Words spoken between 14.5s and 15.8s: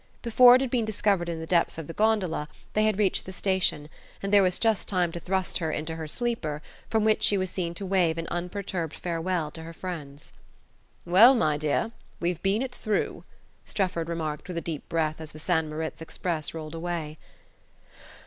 a deep breath as the St.